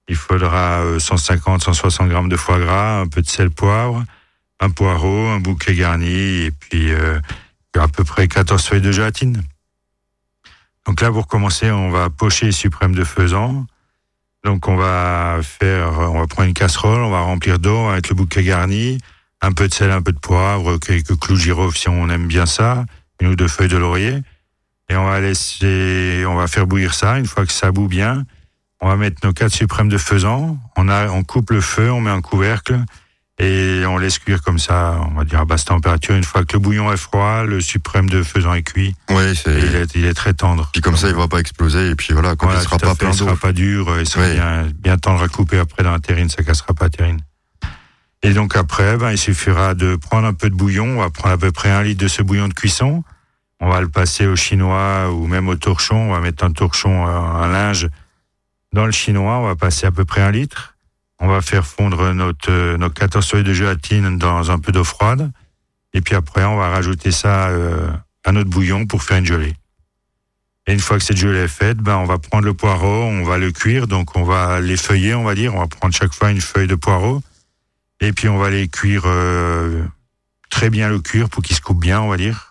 il 0.09 0.17
faudra 0.17 0.81
euh, 0.81 0.99
150, 0.99 1.63
160 1.63 2.09
grammes 2.09 2.29
de 2.29 2.37
foie 2.37 2.59
gras, 2.59 3.01
un 3.01 3.07
peu 3.07 3.23
de 3.23 3.29
sel 3.29 3.51
poivre, 3.51 4.05
un 4.59 4.71
poireau, 4.71 5.29
un 5.29 5.39
bouquet 5.39 5.75
garni, 5.75 6.45
et 6.45 6.51
puis 6.51 6.93
euh, 6.93 7.21
à 7.79 7.89
peu 7.89 8.05
près 8.05 8.27
14 8.27 8.63
feuilles 8.63 8.81
de 8.81 8.93
gélatine. 8.93 9.43
Donc 10.87 11.01
là, 11.01 11.13
pour 11.13 11.27
commencer, 11.29 11.71
on 11.71 11.91
va 11.91 12.11
pocher 12.11 12.47
les 12.47 12.53
suprêmes 12.53 12.95
de 12.95 13.05
faisan. 13.05 13.67
Donc 14.45 14.69
on 14.69 14.77
va 14.77 15.39
faire, 15.43 15.93
on 15.99 16.19
va 16.19 16.27
prendre 16.27 16.49
une 16.49 16.55
casserole, 16.55 17.03
on 17.03 17.11
va 17.11 17.21
remplir 17.21 17.59
d'eau 17.59 17.89
avec 17.89 18.09
le 18.09 18.15
bouquet 18.15 18.43
garni, 18.43 18.99
un 19.43 19.53
peu 19.53 19.69
de 19.69 19.75
sel, 19.75 19.91
un 19.91 20.03
peu 20.03 20.13
de 20.13 20.19
poivre, 20.19 20.79
quelques 20.79 21.19
clous 21.19 21.37
de 21.37 21.41
girofle 21.41 21.77
si 21.77 21.89
on 21.89 22.09
aime 22.09 22.27
bien 22.27 22.47
ça, 22.47 22.85
une 23.21 23.29
ou 23.29 23.37
deux 23.37 23.49
feuilles 23.49 23.69
de 23.69 23.77
laurier. 23.77 24.23
Et 24.91 24.97
on 24.97 25.07
va 25.09 25.21
laisser, 25.21 26.25
on 26.27 26.35
va 26.35 26.47
faire 26.49 26.67
bouillir 26.67 26.93
ça. 26.95 27.19
Une 27.19 27.27
fois 27.27 27.47
que 27.47 27.53
ça 27.53 27.71
bout 27.71 27.87
bien, 27.89 28.25
on 28.81 28.89
va 28.89 28.97
mettre 28.97 29.25
nos 29.25 29.33
quatre 29.33 29.53
suprêmes 29.53 29.89
de 29.89 29.97
faisan. 29.99 30.59
On 30.77 30.89
a, 30.89 31.09
on 31.09 31.23
coupe 31.23 31.51
le 31.51 31.61
feu, 31.61 31.91
on 31.93 32.01
met 32.01 32.11
un 32.11 32.21
couvercle 32.21 32.79
et 33.39 33.85
on 33.87 33.97
laisse 33.97 34.19
cuire 34.19 34.43
comme 34.43 34.59
ça, 34.59 35.01
on 35.11 35.15
va 35.15 35.25
dire 35.25 35.41
à 35.41 35.45
basse 35.45 35.65
température. 35.65 36.15
Une 36.17 36.25
fois 36.25 36.45
que 36.45 36.55
le 36.55 36.59
bouillon 36.59 36.93
est 36.93 36.97
froid, 36.97 37.45
le 37.45 37.61
suprême 37.61 38.11
de 38.11 38.23
faisan 38.23 38.53
est 38.55 38.63
cuit. 38.63 38.95
Oui, 39.11 39.23
Et 39.23 39.35
c'est. 39.35 39.59
il, 39.59 39.75
est, 39.77 39.95
il 39.95 40.05
est 40.05 40.13
très 40.13 40.35
tendre. 40.35 40.69
Puis 40.73 40.83
comme 40.83 40.97
ça, 40.97 41.09
il 41.09 41.15
va 41.15 41.29
pas 41.29 41.39
exploser. 41.39 41.91
Et 41.91 41.95
puis 41.95 42.13
voilà, 42.13 42.35
quand 42.37 42.47
Voilà, 42.47 42.61
il 42.61 42.65
sera 42.65 42.79
pas 42.79 42.89
fait, 42.91 42.97
plein 42.99 43.11
il 43.13 43.17
sera 43.17 43.37
pas 43.37 43.53
dur, 43.53 43.97
et 43.99 44.05
sera 44.05 44.25
Ouais. 44.25 44.35
bien, 44.35 44.67
bien 44.75 44.99
tendre 44.99 45.23
à 45.23 45.29
couper 45.29 45.59
après 45.59 45.85
dans 45.85 45.93
la 45.93 46.01
terrine, 46.01 46.29
ça 46.29 46.43
cassera 46.43 46.75
pas 46.75 46.87
la 46.87 46.91
terrine. 46.91 47.21
Et 48.23 48.35
donc 48.35 48.57
après, 48.57 48.97
ben, 48.99 49.13
il 49.13 49.19
suffira 49.19 49.75
de 49.75 49.97
prendre 49.97 50.27
un 50.27 50.35
peu 50.35 50.51
de 50.51 50.55
bouillon, 50.55 50.99
on 50.99 51.01
va 51.01 51.09
prendre 51.11 51.35
à 51.35 51.39
peu 51.39 51.53
près 51.53 51.71
un 51.71 51.83
litre 51.83 52.03
de 52.03 52.09
ce 52.09 52.23
bouillon 52.23 52.49
de 52.49 52.53
cuisson, 52.55 53.03
on 53.61 53.69
va 53.69 53.81
le 53.81 53.89
passer 53.89 54.27
au 54.27 54.37
chinois 54.37 55.11
ou 55.13 55.27
même 55.27 55.49
au 55.49 55.55
torchon, 55.55 55.97
on 55.97 56.13
va 56.13 56.21
mettre 56.21 56.45
un 56.45 56.53
torchon, 56.53 57.07
euh, 57.07 57.11
un 57.11 57.49
linge 57.49 57.89
dans 58.73 58.87
le 58.87 58.93
chinois, 58.93 59.39
on 59.39 59.47
va 59.47 59.57
passer 59.57 59.87
à 59.87 59.91
peu 59.91 60.05
près 60.05 60.23
un 60.23 60.31
litre, 60.31 60.77
on 61.19 61.29
va 61.29 61.41
faire 61.43 61.67
fondre 61.67 62.13
notre, 62.13 62.51
euh, 62.51 62.77
nos 62.79 62.91
14 62.91 63.27
feuilles 63.27 63.45
de 63.45 63.53
gélatine 63.53 64.17
dans 64.17 64.51
un 64.51 64.59
peu 64.59 64.73
d'eau 64.73 64.85
froide, 64.85 65.31
et 65.93 66.01
puis 66.01 66.15
après 66.15 66.45
on 66.45 66.57
va 66.57 66.71
rajouter 66.71 67.11
ça 67.11 67.49
euh, 67.49 67.91
à 68.25 68.33
notre 68.33 68.49
bouillon 68.49 68.87
pour 68.87 69.03
faire 69.03 69.19
une 69.19 69.27
gelée. 69.27 69.55
Et 70.67 70.73
une 70.73 70.81
fois 70.81 70.99
que 70.99 71.05
cette 71.05 71.17
gelée 71.17 71.41
est 71.41 71.49
faite, 71.49 71.79
ben, 71.79 71.97
on 71.97 72.05
va 72.05 72.19
prendre 72.19 72.45
le 72.45 72.55
poireau, 72.55 73.05
on 73.05 73.25
va 73.25 73.39
le 73.39 73.51
cuire, 73.51 73.89
donc 73.89 74.17
on 74.17 74.25
va 74.25 74.61
les 74.61 74.77
feuiller, 74.77 75.15
on 75.15 75.25
va 75.25 75.35
dire, 75.35 75.55
on 75.55 75.61
va 75.61 75.67
prendre 75.67 75.95
chaque 75.95 76.13
fois 76.13 76.31
une 76.31 76.41
feuille 76.41 76.69
de 76.69 76.75
poireau, 76.75 77.23
et 78.01 78.13
puis 78.13 78.29
on 78.29 78.39
va 78.39 78.51
les 78.51 78.69
cuire 78.69 79.03
euh, 79.07 79.85
très 80.49 80.71
bien 80.71 80.89
le 80.89 81.01
cuire 81.01 81.29
pour 81.29 81.43
qu'il 81.43 81.57
se 81.57 81.61
coupe 81.61 81.81
bien, 81.81 82.01
on 82.01 82.09
va 82.09 82.17
dire. 82.17 82.50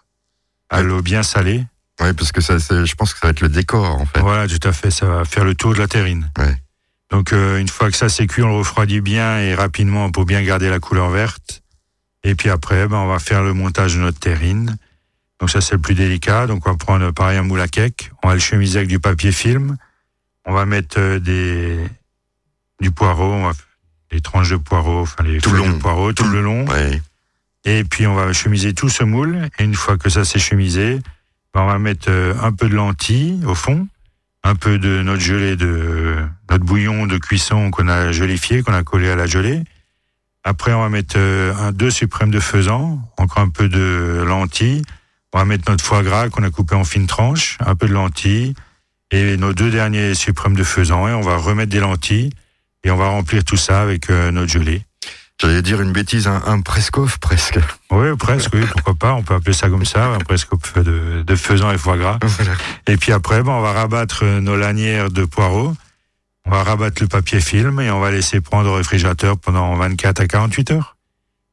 À 0.69 0.81
l'eau 0.81 1.01
bien 1.01 1.23
salée. 1.23 1.65
Ouais, 1.99 2.13
parce 2.13 2.31
que 2.31 2.41
ça, 2.41 2.57
je 2.57 2.95
pense 2.95 3.13
que 3.13 3.19
ça 3.19 3.27
va 3.27 3.31
être 3.31 3.41
le 3.41 3.49
décor, 3.49 3.99
en 3.99 4.05
fait. 4.05 4.19
Voilà, 4.19 4.47
tout 4.47 4.67
à 4.67 4.71
fait. 4.71 4.91
Ça 4.91 5.05
va 5.05 5.25
faire 5.25 5.43
le 5.43 5.55
tour 5.55 5.73
de 5.73 5.79
la 5.79 5.87
terrine. 5.87 6.31
Ouais. 6.37 6.55
Donc, 7.09 7.33
euh, 7.33 7.57
une 7.59 7.67
fois 7.67 7.89
que 7.89 7.97
ça 7.97 8.07
s'est 8.07 8.27
cuit, 8.27 8.43
on 8.43 8.47
le 8.47 8.55
refroidit 8.55 9.01
bien 9.01 9.39
et 9.39 9.55
rapidement 9.55 10.11
pour 10.11 10.25
bien 10.25 10.41
garder 10.43 10.69
la 10.69 10.79
couleur 10.79 11.09
verte. 11.09 11.61
Et 12.23 12.35
puis 12.35 12.49
après, 12.49 12.87
ben, 12.87 12.97
on 12.97 13.07
va 13.07 13.19
faire 13.19 13.41
le 13.43 13.53
montage 13.53 13.95
de 13.95 13.99
notre 13.99 14.19
terrine. 14.19 14.77
Donc 15.39 15.49
ça, 15.49 15.61
c'est 15.61 15.75
le 15.75 15.81
plus 15.81 15.95
délicat. 15.95 16.47
Donc 16.47 16.67
on 16.67 16.71
va 16.71 16.77
prendre 16.77 17.11
pareil 17.11 17.37
un 17.37 17.43
moule 17.43 17.61
à 17.61 17.67
cake. 17.67 18.11
On 18.23 18.27
va 18.27 18.33
le 18.33 18.39
chemiser 18.39 18.79
avec 18.79 18.89
du 18.89 18.99
papier 18.99 19.31
film. 19.31 19.77
On 20.45 20.53
va 20.53 20.65
mettre 20.65 20.99
euh, 20.99 21.19
des 21.19 21.79
du 22.81 22.91
poireau, 22.91 23.33
on 23.33 23.47
va, 23.47 23.51
des 24.11 24.21
tranches 24.21 24.51
de 24.51 24.57
poireau, 24.57 25.01
enfin 25.01 25.23
les 25.23 25.39
Tout 25.39 25.51
long. 25.51 25.79
tout 26.13 26.23
le 26.29 26.41
long. 26.41 26.65
Ouais. 26.65 27.01
Et 27.65 27.83
puis 27.83 28.07
on 28.07 28.15
va 28.15 28.31
chemiser 28.33 28.73
tout 28.73 28.89
ce 28.89 29.03
moule. 29.03 29.49
Et 29.59 29.63
une 29.63 29.75
fois 29.75 29.97
que 29.97 30.09
ça 30.09 30.23
s'est 30.25 30.39
chemisé, 30.39 30.99
ben, 31.53 31.61
on 31.61 31.67
va 31.67 31.79
mettre 31.79 32.09
euh, 32.09 32.33
un 32.41 32.51
peu 32.51 32.69
de 32.69 32.75
lentilles 32.75 33.41
au 33.45 33.55
fond, 33.55 33.87
un 34.43 34.55
peu 34.55 34.77
de 34.77 35.01
notre 35.01 35.21
gelée 35.21 35.55
de 35.55 36.15
notre 36.49 36.63
bouillon 36.63 37.05
de 37.05 37.17
cuisson 37.17 37.71
qu'on 37.71 37.87
a 37.87 38.11
gélifié, 38.11 38.61
qu'on 38.63 38.73
a 38.73 38.83
collé 38.83 39.09
à 39.09 39.15
la 39.15 39.25
gelée. 39.25 39.63
Après, 40.43 40.73
on 40.73 40.81
va 40.81 40.89
mettre 40.89 41.15
euh, 41.17 41.53
un 41.55 41.71
deux 41.71 41.91
suprêmes 41.91 42.31
de 42.31 42.39
faisan, 42.39 42.99
encore 43.17 43.43
un 43.43 43.49
peu 43.49 43.67
de 43.67 44.23
lentilles. 44.25 44.83
On 45.33 45.39
va 45.39 45.45
mettre 45.45 45.69
notre 45.69 45.83
foie 45.83 46.01
gras 46.01 46.29
qu'on 46.29 46.43
a 46.43 46.49
coupé 46.49 46.75
en 46.75 46.83
fines 46.83 47.07
tranches, 47.07 47.57
un 47.59 47.75
peu 47.75 47.87
de 47.87 47.93
lentilles 47.93 48.53
et 49.11 49.37
nos 49.37 49.53
deux 49.53 49.69
derniers 49.69 50.15
suprêmes 50.15 50.55
de 50.55 50.63
faisan. 50.63 51.07
Et 51.07 51.13
on 51.13 51.21
va 51.21 51.37
remettre 51.37 51.71
des 51.71 51.79
lentilles 51.79 52.31
et 52.83 52.91
on 52.91 52.97
va 52.97 53.09
remplir 53.09 53.43
tout 53.43 53.57
ça 53.57 53.81
avec 53.81 54.09
euh, 54.09 54.31
notre 54.31 54.51
gelée. 54.51 54.83
J'allais 55.41 55.61
dire 55.61 55.81
une 55.81 55.93
bêtise, 55.93 56.27
un, 56.27 56.41
un 56.45 56.59
prescoff, 56.59 57.17
presque. 57.17 57.59
Oui, 57.91 58.07
presque, 58.17 58.49
oui, 58.53 58.65
pourquoi 58.69 58.95
pas. 58.95 59.13
On 59.13 59.23
peut 59.23 59.35
appeler 59.35 59.53
ça 59.53 59.69
comme 59.69 59.85
ça, 59.85 60.07
un 60.07 60.19
presque 60.19 60.49
de, 60.75 61.23
de 61.25 61.35
faisan 61.35 61.71
et 61.71 61.77
foie 61.77 61.97
gras. 61.97 62.19
Voilà. 62.21 62.51
Et 62.87 62.97
puis 62.97 63.13
après, 63.13 63.41
ben, 63.41 63.53
on 63.53 63.61
va 63.61 63.71
rabattre 63.71 64.25
nos 64.25 64.57
lanières 64.57 65.09
de 65.09 65.23
poireaux. 65.23 65.73
On 66.45 66.51
va 66.51 66.63
rabattre 66.63 67.01
le 67.01 67.07
papier 67.07 67.39
film 67.39 67.79
et 67.79 67.89
on 67.89 67.99
va 67.99 68.11
laisser 68.11 68.41
prendre 68.41 68.69
au 68.69 68.75
réfrigérateur 68.75 69.37
pendant 69.37 69.75
24 69.75 70.19
à 70.21 70.27
48 70.27 70.71
heures. 70.71 70.97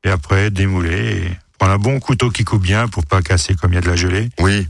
Et 0.04 0.10
après, 0.10 0.50
démouler 0.50 1.18
et 1.18 1.30
prendre 1.58 1.74
un 1.74 1.78
bon 1.78 2.00
couteau 2.00 2.30
qui 2.30 2.44
coupe 2.44 2.62
bien 2.62 2.88
pour 2.88 3.06
pas 3.06 3.22
casser 3.22 3.54
comme 3.54 3.72
il 3.72 3.76
y 3.76 3.78
a 3.78 3.82
de 3.82 3.88
la 3.88 3.96
gelée. 3.96 4.30
Oui. 4.40 4.66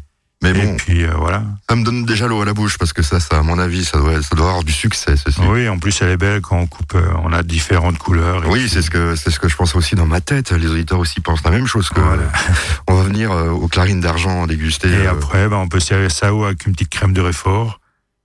Mais 0.53 0.61
Et 0.61 0.67
bon, 0.67 0.77
puis 0.77 1.05
euh, 1.05 1.11
voilà. 1.17 1.43
ça 1.69 1.75
me 1.77 1.85
donne 1.85 2.05
déjà 2.05 2.27
l'eau 2.27 2.41
à 2.41 2.45
la 2.45 2.55
bouche, 2.55 2.79
parce 2.79 2.93
que 2.93 3.03
ça, 3.03 3.19
ça, 3.21 3.39
à 3.39 3.43
mon 3.43 3.59
avis, 3.59 3.85
ça 3.85 3.99
doit, 3.99 4.23
ça 4.23 4.35
doit 4.37 4.49
avoir 4.49 4.63
du 4.65 4.73
succès, 4.73 5.17
ceci. 5.17 5.41
Oui, 5.49 5.69
en 5.69 5.79
plus 5.79 6.01
elle 6.03 6.11
est 6.11 6.17
belle 6.17 6.41
quand 6.41 6.57
on 6.59 6.67
coupe. 6.67 6.95
euh, 6.95 7.09
on 7.25 7.33
a 7.33 7.43
différentes 7.43 7.99
couleurs. 7.99 8.45
Et 8.45 8.49
Oui, 8.49 8.69
c'est 8.69 8.83
ce 8.83 8.91
que 8.91 9.17
c'est 9.17 9.31
ce 9.31 9.41
que 9.41 9.49
je 9.49 9.57
pense 9.57 9.75
aussi 9.75 9.95
dans 9.97 10.07
ma 10.07 10.21
tête. 10.21 10.53
Les 10.53 10.69
auditeurs 10.69 10.99
aussi 11.01 11.21
pensent 11.21 11.43
la 11.45 11.51
même 11.51 11.67
chose 11.67 11.89
que 11.89 12.01
Voilà. 12.01 12.23
on 12.89 12.95
va 12.95 13.03
venir 13.03 13.33
euh, 13.33 13.51
aux 13.51 13.69
clarines 13.69 14.01
d'argent 14.01 14.47
déguster. 14.47 14.89
Et 14.89 15.07
après, 15.07 15.49
ben, 15.49 15.57
on 15.57 15.69
peut 15.69 15.81
servir 15.81 16.11
ça 16.11 16.33
ou 16.33 16.45
avec 16.45 16.65
une 16.67 16.73
petite 16.75 16.91
crème 16.91 17.13
de 17.13 17.21
réfort 17.21 17.81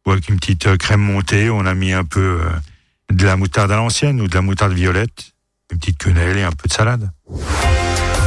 ou 0.05 0.11
avec 0.11 0.29
une 0.29 0.37
petite 0.39 0.77
crème 0.77 1.01
montée. 1.01 1.49
On 1.49 1.65
a 1.65 1.73
mis 1.73 1.93
un 1.93 2.03
peu 2.03 2.39
de 3.11 3.25
la 3.25 3.35
moutarde 3.35 3.71
à 3.71 3.75
l'ancienne 3.77 4.21
ou 4.21 4.27
de 4.27 4.33
la 4.35 4.41
moutarde 4.41 4.73
violette, 4.73 5.33
une 5.71 5.79
petite 5.79 5.97
quenelle 5.97 6.37
et 6.37 6.43
un 6.43 6.51
peu 6.51 6.67
de 6.67 6.73
salade. 6.73 7.09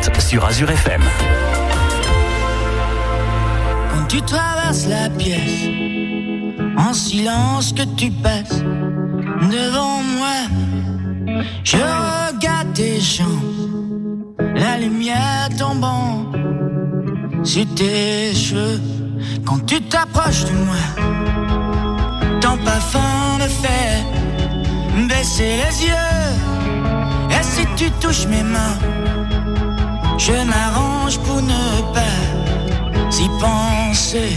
11h30 0.00 0.20
sur 0.20 0.44
Azure 0.44 0.70
FM. 0.70 1.02
Quand 3.90 4.06
tu 4.08 4.22
traverses 4.22 4.86
la 4.86 5.10
pièce, 5.10 5.68
en 6.76 6.92
silence 6.92 7.72
que 7.72 7.82
tu 7.96 8.10
passes 8.10 8.62
devant 9.50 10.02
moi, 10.02 11.42
je 11.64 11.76
regarde 11.76 12.72
tes 12.72 13.00
jambes, 13.00 14.36
la 14.54 14.78
lumière 14.78 15.48
tombant 15.58 16.26
sur 17.44 17.66
tes 17.74 18.34
cheveux. 18.34 18.80
Quand 19.44 19.64
tu 19.66 19.80
t'approches 19.82 20.44
de 20.44 20.52
moi, 20.52 20.82
ton 22.40 22.56
parfum 22.64 23.38
me 23.38 23.48
fait 23.48 25.06
baisser 25.08 25.56
les 25.62 25.86
yeux. 25.86 26.30
Et 27.30 27.42
si 27.42 27.66
tu 27.76 27.90
touches 28.00 28.26
mes 28.26 28.42
mains, 28.42 28.78
je 30.20 30.32
m'arrange 30.44 31.18
pour 31.20 31.40
ne 31.40 31.94
pas 31.94 32.20
y 33.18 33.28
penser. 33.40 34.36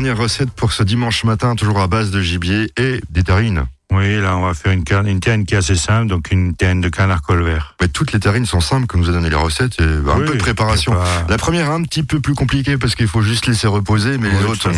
Dernière 0.00 0.16
recette 0.16 0.52
pour 0.52 0.70
ce 0.70 0.84
dimanche 0.84 1.24
matin, 1.24 1.56
toujours 1.56 1.80
à 1.80 1.88
base 1.88 2.12
de 2.12 2.20
gibier 2.22 2.70
et 2.76 3.00
des 3.10 3.24
terrines. 3.24 3.64
Oui, 3.90 4.20
là, 4.20 4.36
on 4.36 4.42
va 4.46 4.54
faire 4.54 4.70
une, 4.70 4.84
car- 4.84 5.04
une 5.04 5.18
terrine 5.18 5.44
qui 5.44 5.54
est 5.54 5.58
assez 5.58 5.74
simple, 5.74 6.06
donc 6.06 6.30
une 6.30 6.54
terrine 6.54 6.80
de 6.80 6.88
canard 6.88 7.20
colvert. 7.20 7.74
Mais 7.80 7.88
toutes 7.88 8.12
les 8.12 8.20
terrines 8.20 8.46
sont 8.46 8.60
simples, 8.60 8.86
comme 8.86 9.00
nous 9.00 9.08
a 9.08 9.12
donné 9.12 9.28
les 9.28 9.34
recettes, 9.34 9.80
et 9.80 9.86
bah, 10.04 10.12
un 10.14 10.20
peu 10.20 10.34
de 10.34 10.38
préparation. 10.38 10.92
pas- 10.92 11.26
La 11.28 11.36
première 11.36 11.68
un 11.72 11.82
petit 11.82 12.04
peu 12.04 12.20
plus 12.20 12.34
compliquée 12.34 12.78
parce 12.78 12.94
qu'il 12.94 13.08
faut 13.08 13.22
juste 13.22 13.46
laisser 13.46 13.66
reposer, 13.66 14.18
mais 14.18 14.30
les 14.30 14.44
autres. 14.44 14.70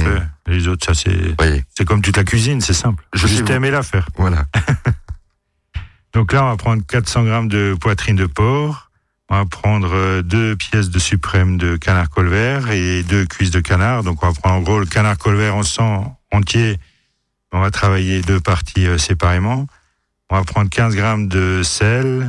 Les 0.46 0.68
autres, 0.68 0.86
ça 0.86 0.94
c'est, 0.94 1.34
Oui, 1.38 1.62
c'est 1.76 1.84
comme 1.84 2.00
toute 2.00 2.16
la 2.16 2.24
cuisine, 2.24 2.62
c'est 2.62 2.72
simple. 2.72 3.04
Je 3.12 3.26
juste 3.26 3.46
vous- 3.46 3.52
aimer 3.52 3.70
la 3.70 3.82
faire. 3.82 4.08
voilà. 4.16 4.44
Donc 6.14 6.32
là, 6.32 6.44
on 6.44 6.48
va 6.48 6.56
prendre 6.56 6.82
400 6.86 7.24
grammes 7.24 7.48
de 7.48 7.76
poitrine 7.78 8.16
de 8.16 8.24
porc. 8.26 8.89
On 9.32 9.36
va 9.36 9.46
prendre 9.46 9.94
euh, 9.94 10.22
deux 10.22 10.56
pièces 10.56 10.90
de 10.90 10.98
suprême 10.98 11.56
de 11.56 11.76
canard 11.76 12.10
colvert 12.10 12.70
et 12.70 13.04
deux 13.04 13.24
cuisses 13.26 13.52
de 13.52 13.60
canard. 13.60 14.02
Donc 14.02 14.22
on 14.24 14.28
va 14.28 14.34
prendre 14.34 14.56
en 14.56 14.60
gros 14.60 14.80
le 14.80 14.86
canard 14.86 15.16
colvert 15.18 15.54
en 15.54 15.62
sang 15.62 16.20
entier. 16.32 16.78
On 17.52 17.60
va 17.60 17.70
travailler 17.70 18.22
deux 18.22 18.40
parties 18.40 18.86
euh, 18.86 18.98
séparément. 18.98 19.66
On 20.30 20.36
va 20.36 20.44
prendre 20.44 20.68
15 20.68 20.94
grammes 20.94 21.28
de 21.28 21.62
sel. 21.62 22.28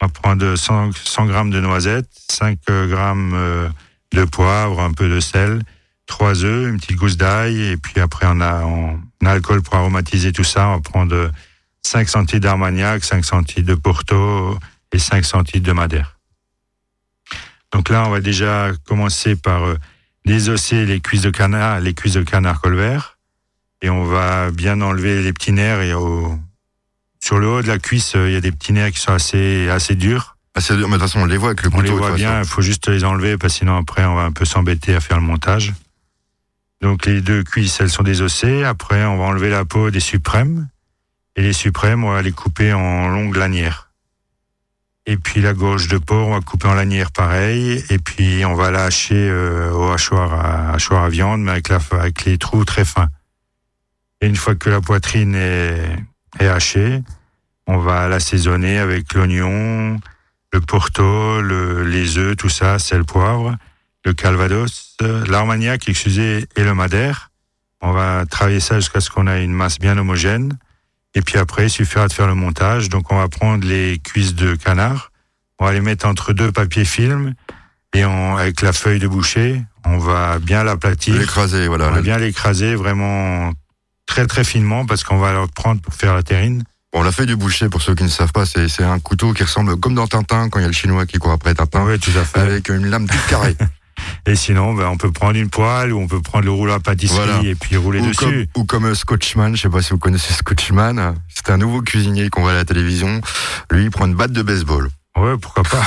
On 0.00 0.06
va 0.06 0.12
prendre 0.12 0.56
100, 0.56 0.92
100 0.92 1.26
grammes 1.26 1.50
de 1.50 1.60
noisettes, 1.60 2.10
5 2.30 2.58
grammes 2.88 3.32
euh, 3.34 3.68
de 4.12 4.24
poivre, 4.24 4.80
un 4.80 4.92
peu 4.92 5.08
de 5.08 5.20
sel, 5.20 5.62
trois 6.06 6.44
œufs, 6.44 6.68
une 6.68 6.78
petite 6.78 6.96
gousse 6.96 7.16
d'ail. 7.16 7.60
Et 7.62 7.76
puis 7.76 8.00
après, 8.00 8.26
on 8.28 8.40
a 8.40 8.64
en 8.64 8.98
alcool 9.24 9.62
pour 9.62 9.74
aromatiser 9.74 10.32
tout 10.32 10.44
ça. 10.44 10.68
On 10.68 10.74
va 10.76 10.80
prendre 10.80 11.14
euh, 11.14 11.30
5 11.82 12.08
centilitres 12.08 12.46
d'Armagnac, 12.46 13.04
5 13.04 13.24
centilitres 13.24 13.68
de 13.68 13.74
Porto 13.74 14.58
et 14.92 14.98
5 14.98 15.24
centilitres 15.24 15.66
de 15.66 15.72
Madère. 15.72 16.18
Donc 17.72 17.88
là, 17.88 18.04
on 18.06 18.10
va 18.10 18.20
déjà 18.20 18.70
commencer 18.86 19.36
par 19.36 19.64
euh, 19.64 19.76
désosser 20.24 20.84
les 20.84 21.00
cuisses 21.00 21.22
de 21.22 21.30
canard, 21.30 21.80
les 21.80 21.94
cuisses 21.94 22.14
de 22.14 22.22
canard 22.22 22.60
colvert, 22.60 23.18
et 23.80 23.90
on 23.90 24.04
va 24.04 24.50
bien 24.50 24.80
enlever 24.80 25.22
les 25.22 25.32
petits 25.32 25.52
nerfs. 25.52 25.80
Et 25.80 25.94
au, 25.94 26.38
sur 27.20 27.38
le 27.38 27.48
haut 27.48 27.62
de 27.62 27.68
la 27.68 27.78
cuisse, 27.78 28.14
euh, 28.14 28.28
il 28.28 28.34
y 28.34 28.36
a 28.36 28.40
des 28.40 28.52
petits 28.52 28.72
nerfs 28.72 28.92
qui 28.92 29.00
sont 29.00 29.12
assez 29.12 29.68
assez 29.68 29.94
durs. 29.94 30.36
Ah, 30.54 30.60
c'est 30.60 30.76
dur, 30.76 30.88
mais 30.88 30.96
de 30.96 31.00
toute 31.00 31.08
façon, 31.10 31.20
on 31.20 31.26
les 31.26 31.38
voit 31.38 31.50
avec 31.50 31.62
le 31.62 31.68
On 31.68 31.78
couteau. 31.78 31.84
les 31.84 31.92
voit 31.92 32.12
bien, 32.12 32.40
il 32.40 32.46
faut 32.46 32.60
juste 32.60 32.88
les 32.88 33.04
enlever 33.04 33.38
parce 33.38 33.54
que 33.54 33.60
sinon 33.60 33.76
après 33.78 34.04
on 34.04 34.14
va 34.14 34.24
un 34.24 34.32
peu 34.32 34.44
s'embêter 34.44 34.94
à 34.94 35.00
faire 35.00 35.18
le 35.18 35.24
montage. 35.24 35.72
Donc 36.82 37.06
les 37.06 37.20
deux 37.22 37.42
cuisses, 37.44 37.80
elles 37.80 37.88
sont 37.90 38.02
désossées. 38.02 38.64
Après, 38.64 39.04
on 39.04 39.16
va 39.16 39.24
enlever 39.24 39.50
la 39.50 39.64
peau 39.64 39.90
des 39.90 40.00
suprêmes. 40.00 40.68
Et 41.36 41.42
les 41.42 41.52
suprêmes, 41.52 42.02
on 42.04 42.10
va 42.12 42.22
les 42.22 42.32
couper 42.32 42.72
en 42.72 43.08
longues 43.08 43.36
lanières. 43.36 43.91
Et 45.06 45.16
puis 45.16 45.40
la 45.40 45.52
gorge 45.52 45.88
de 45.88 45.98
porc, 45.98 46.28
on 46.28 46.34
va 46.34 46.40
couper 46.40 46.68
en 46.68 46.74
lanières 46.74 47.10
pareil. 47.10 47.84
Et 47.90 47.98
puis 47.98 48.44
on 48.44 48.54
va 48.54 48.70
la 48.70 48.84
hacher 48.84 49.28
euh, 49.28 49.72
au 49.72 49.90
hachoir 49.90 50.32
à, 50.34 50.72
hachoir 50.74 51.04
à 51.04 51.08
viande, 51.08 51.42
mais 51.42 51.50
avec, 51.52 51.68
la, 51.68 51.78
avec 51.92 52.24
les 52.24 52.38
trous 52.38 52.64
très 52.64 52.84
fins. 52.84 53.08
Et 54.20 54.28
une 54.28 54.36
fois 54.36 54.54
que 54.54 54.70
la 54.70 54.80
poitrine 54.80 55.34
est, 55.34 55.96
est 56.38 56.46
hachée, 56.46 57.02
on 57.66 57.78
va 57.78 58.06
l'assaisonner 58.08 58.78
avec 58.78 59.12
l'oignon, 59.14 59.98
le 60.52 60.60
porto, 60.60 61.40
le- 61.40 61.82
les 61.84 62.18
œufs, 62.18 62.36
tout 62.36 62.48
ça, 62.48 62.78
sel, 62.78 63.04
poivre, 63.04 63.56
le 64.04 64.12
calvados, 64.14 64.96
l'armagnac, 65.28 65.88
excusez, 65.88 66.46
et 66.54 66.62
le 66.64 66.74
madère. 66.74 67.30
On 67.80 67.90
va 67.90 68.24
travailler 68.26 68.60
ça 68.60 68.76
jusqu'à 68.78 69.00
ce 69.00 69.10
qu'on 69.10 69.26
ait 69.26 69.44
une 69.44 69.52
masse 69.52 69.80
bien 69.80 69.98
homogène. 69.98 70.56
Et 71.14 71.22
puis 71.22 71.38
après, 71.38 71.66
il 71.66 71.70
suffira 71.70 72.08
de 72.08 72.12
faire 72.12 72.26
le 72.26 72.34
montage. 72.34 72.88
Donc 72.88 73.12
on 73.12 73.16
va 73.18 73.28
prendre 73.28 73.66
les 73.66 73.98
cuisses 73.98 74.34
de 74.34 74.54
canard, 74.54 75.10
on 75.58 75.64
va 75.66 75.72
les 75.72 75.80
mettre 75.80 76.06
entre 76.06 76.32
deux 76.32 76.50
papiers 76.52 76.84
films 76.84 77.34
et 77.94 78.04
on, 78.04 78.36
avec 78.36 78.62
la 78.62 78.72
feuille 78.72 78.98
de 78.98 79.08
boucher, 79.08 79.62
on 79.84 79.98
va 79.98 80.38
bien 80.38 80.64
l'aplatir. 80.64 81.16
L'écraser, 81.16 81.68
voilà. 81.68 81.88
On 81.88 81.92
va 81.92 82.00
bien 82.00 82.18
l'écraser 82.18 82.74
vraiment 82.74 83.52
très 84.06 84.26
très 84.26 84.44
finement 84.44 84.86
parce 84.86 85.04
qu'on 85.04 85.18
va 85.18 85.32
le 85.32 85.46
prendre 85.46 85.80
pour 85.80 85.94
faire 85.94 86.14
la 86.14 86.22
terrine. 86.22 86.64
Bon, 86.92 87.02
la 87.02 87.12
feuille 87.12 87.26
du 87.26 87.36
boucher, 87.36 87.68
pour 87.70 87.80
ceux 87.80 87.94
qui 87.94 88.02
ne 88.02 88.08
savent 88.08 88.32
pas, 88.32 88.44
c'est 88.44 88.68
c'est 88.68 88.84
un 88.84 88.98
couteau 88.98 89.32
qui 89.32 89.42
ressemble 89.42 89.78
comme 89.78 89.94
dans 89.94 90.06
Tintin, 90.06 90.50
quand 90.50 90.58
il 90.58 90.62
y 90.62 90.64
a 90.64 90.68
le 90.68 90.74
chinois 90.74 91.06
qui 91.06 91.18
court 91.18 91.32
après 91.32 91.54
Tintin, 91.54 91.84
Oui, 91.84 91.98
tout 91.98 92.10
à 92.18 92.24
fait. 92.24 92.40
avec 92.40 92.68
une 92.68 92.86
lame 92.90 93.06
toute 93.06 93.26
carrée. 93.28 93.56
Et 94.26 94.36
sinon, 94.36 94.74
ben, 94.74 94.86
on 94.86 94.96
peut 94.96 95.10
prendre 95.10 95.36
une 95.36 95.50
poêle 95.50 95.92
ou 95.92 95.98
on 96.00 96.06
peut 96.06 96.22
prendre 96.22 96.44
le 96.44 96.52
rouleau 96.52 96.72
à 96.72 96.80
pâtisserie 96.80 97.26
Voilà. 97.26 97.42
et 97.42 97.54
puis 97.56 97.76
rouler 97.76 98.00
ou, 98.00 98.06
dessus. 98.06 98.48
comme, 98.54 98.62
ou 98.62 98.64
comme 98.64 98.94
Scotchman, 98.94 99.56
je 99.56 99.62
sais 99.62 99.68
pas 99.68 99.82
si 99.82 99.90
vous 99.90 99.98
connaissez 99.98 100.32
Scotchman, 100.32 101.16
c'est 101.28 101.50
un 101.50 101.56
nouveau 101.56 101.82
cuisinier 101.82 102.30
qu'on 102.30 102.42
voit 102.42 102.52
à 102.52 102.54
la 102.54 102.64
télévision. 102.64 103.20
Lui, 103.70 103.84
il 103.84 103.90
prend 103.90 104.06
une 104.06 104.14
batte 104.14 104.32
de 104.32 104.42
baseball. 104.42 104.88
Ouais, 105.16 105.36
pourquoi 105.38 105.64
pas. 105.64 105.84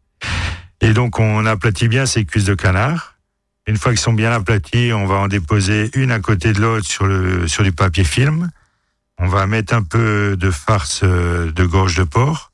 et 0.80 0.92
donc, 0.92 1.18
on 1.18 1.44
aplatit 1.44 1.88
bien 1.88 2.06
ces 2.06 2.24
cuisses 2.24 2.44
de 2.44 2.54
canard. 2.54 3.14
Une 3.66 3.76
fois 3.76 3.90
qu'ils 3.90 4.00
sont 4.00 4.12
bien 4.12 4.30
aplatis, 4.30 4.92
on 4.92 5.06
va 5.06 5.16
en 5.16 5.26
déposer 5.26 5.90
une 5.94 6.12
à 6.12 6.20
côté 6.20 6.52
de 6.52 6.60
l'autre 6.60 6.86
sur, 6.86 7.06
le, 7.06 7.48
sur 7.48 7.64
du 7.64 7.72
papier 7.72 8.04
film. 8.04 8.48
On 9.18 9.26
va 9.26 9.46
mettre 9.48 9.74
un 9.74 9.82
peu 9.82 10.36
de 10.38 10.52
farce 10.52 11.00
euh, 11.02 11.50
de 11.50 11.64
gorge 11.64 11.96
de 11.96 12.04
porc. 12.04 12.52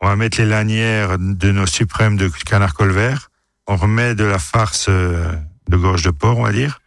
On 0.00 0.06
va 0.06 0.16
mettre 0.16 0.38
les 0.38 0.46
lanières 0.46 1.18
de 1.18 1.52
nos 1.52 1.66
suprêmes 1.66 2.16
de 2.16 2.28
canard 2.46 2.72
colvert. 2.72 3.27
On 3.68 3.76
remet 3.76 4.14
de 4.14 4.24
la 4.24 4.38
farce 4.38 4.86
euh, 4.88 5.30
de 5.68 5.76
gorge 5.76 6.02
de 6.02 6.10
porc, 6.10 6.38
on 6.38 6.42
va 6.44 6.52
dire. 6.52 6.80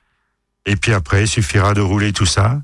Et 0.66 0.76
puis 0.76 0.94
après, 0.94 1.24
il 1.24 1.28
suffira 1.28 1.74
de 1.74 1.82
rouler 1.82 2.12
tout 2.12 2.26
ça. 2.26 2.60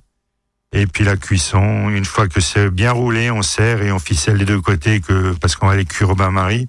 Et 0.73 0.86
puis 0.86 1.03
la 1.06 1.15
cuisson, 1.15 1.89
une 1.89 2.03
fois 2.06 2.27
que 2.27 2.41
c'est 2.41 2.69
bien 2.69 2.91
roulé, 2.91 3.32
on 3.32 3.41
serre 3.41 3.82
et 3.84 3.91
on 3.91 3.99
ficelle 3.99 4.38
les 4.38 4.45
deux 4.45 4.60
côtés 4.60 4.99
que, 4.99 5.34
parce 5.34 5.56
qu'on 5.56 5.67
va 5.67 5.75
les 5.75 5.86
cuire 5.86 6.10
au 6.10 6.15
bain-marie. 6.15 6.67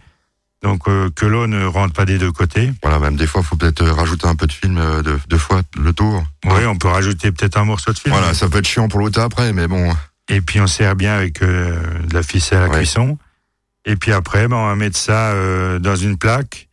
Donc 0.62 0.88
euh, 0.88 1.08
que 1.14 1.24
l'eau 1.26 1.46
ne 1.46 1.64
rentre 1.64 1.94
pas 1.94 2.04
des 2.04 2.18
deux 2.18 2.32
côtés. 2.32 2.72
Voilà, 2.82 2.98
même 2.98 3.16
des 3.16 3.26
fois, 3.26 3.42
faut 3.42 3.56
peut-être 3.56 3.82
euh, 3.82 3.92
rajouter 3.92 4.26
un 4.26 4.34
peu 4.36 4.46
de 4.46 4.52
film 4.52 4.76
euh, 4.78 5.02
de- 5.02 5.18
deux 5.28 5.38
fois 5.38 5.62
le 5.78 5.92
tour. 5.92 6.24
Oui, 6.44 6.66
on 6.66 6.76
peut 6.76 6.88
rajouter 6.88 7.32
peut-être 7.32 7.56
un 7.58 7.64
morceau 7.64 7.92
de 7.92 7.98
film. 7.98 8.14
Voilà, 8.14 8.34
ça 8.34 8.48
peut 8.48 8.58
être 8.58 8.66
chiant 8.66 8.88
pour 8.88 9.00
l'autre 9.00 9.20
après, 9.20 9.52
mais 9.52 9.66
bon. 9.68 9.92
Et 10.28 10.40
puis 10.40 10.60
on 10.60 10.66
serre 10.66 10.96
bien 10.96 11.14
avec 11.16 11.42
euh, 11.42 11.80
de 12.06 12.12
la 12.14 12.22
ficelle 12.22 12.62
à 12.62 12.68
Ouais. 12.68 12.78
cuisson. 12.78 13.18
Et 13.84 13.96
puis 13.96 14.12
après, 14.12 14.48
ben, 14.48 14.56
on 14.56 14.66
va 14.66 14.74
mettre 14.76 14.98
ça 14.98 15.32
dans 15.78 15.96
une 15.96 16.18
plaque. 16.18 16.67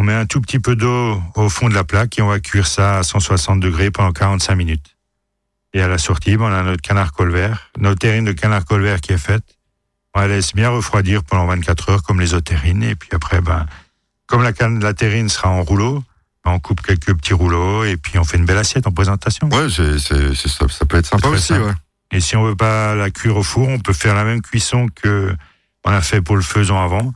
On 0.00 0.02
met 0.02 0.14
un 0.14 0.24
tout 0.24 0.40
petit 0.40 0.58
peu 0.58 0.76
d'eau 0.76 1.22
au 1.34 1.50
fond 1.50 1.68
de 1.68 1.74
la 1.74 1.84
plaque 1.84 2.18
et 2.18 2.22
on 2.22 2.28
va 2.28 2.40
cuire 2.40 2.66
ça 2.66 2.96
à 2.96 3.02
160 3.02 3.60
degrés 3.60 3.90
pendant 3.90 4.12
45 4.12 4.54
minutes. 4.54 4.96
Et 5.74 5.82
à 5.82 5.88
la 5.88 5.98
sortie, 5.98 6.38
ben, 6.38 6.44
on 6.46 6.52
a 6.54 6.62
notre 6.62 6.80
canard 6.80 7.12
colvert, 7.12 7.70
notre 7.78 7.98
terrine 7.98 8.24
de 8.24 8.32
canard 8.32 8.64
colvert 8.64 9.02
qui 9.02 9.12
est 9.12 9.18
faite. 9.18 9.44
On 10.14 10.20
la 10.20 10.28
laisse 10.28 10.54
bien 10.54 10.70
refroidir 10.70 11.22
pendant 11.22 11.44
24 11.48 11.90
heures 11.90 12.02
comme 12.02 12.18
les 12.18 12.32
autres 12.32 12.50
terrines. 12.50 12.82
Et 12.82 12.94
puis 12.94 13.10
après, 13.12 13.42
ben, 13.42 13.66
comme 14.26 14.42
la, 14.42 14.54
canne, 14.54 14.80
la 14.82 14.94
terrine 14.94 15.28
sera 15.28 15.50
en 15.50 15.62
rouleau, 15.64 16.02
ben, 16.46 16.52
on 16.52 16.60
coupe 16.60 16.80
quelques 16.80 17.14
petits 17.14 17.34
rouleaux 17.34 17.84
et 17.84 17.98
puis 17.98 18.18
on 18.18 18.24
fait 18.24 18.38
une 18.38 18.46
belle 18.46 18.56
assiette 18.56 18.86
en 18.86 18.92
présentation. 18.92 19.50
Ouais, 19.50 19.68
c'est, 19.68 19.98
c'est, 19.98 20.34
c'est- 20.34 20.48
ça, 20.48 20.66
ça 20.70 20.86
peut 20.86 20.96
être 20.96 21.08
sympa 21.08 21.28
aussi, 21.28 21.48
simple. 21.48 21.64
ouais. 21.64 21.74
Et 22.12 22.20
si 22.20 22.36
on 22.36 22.44
veut 22.44 22.56
pas 22.56 22.94
la 22.94 23.10
cuire 23.10 23.36
au 23.36 23.42
four, 23.42 23.68
on 23.68 23.78
peut 23.78 23.92
faire 23.92 24.14
la 24.14 24.24
même 24.24 24.40
cuisson 24.40 24.86
que 24.94 25.36
on 25.84 25.90
a 25.90 26.00
fait 26.00 26.22
pour 26.22 26.36
le 26.36 26.42
faisan 26.42 26.82
avant. 26.82 27.12